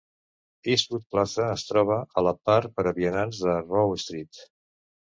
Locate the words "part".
2.51-2.75